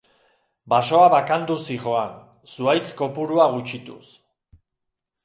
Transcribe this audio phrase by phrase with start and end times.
[0.73, 2.15] Basoa bakanduz zihoan,
[2.53, 4.03] zuhaitz kopurua gutxituz.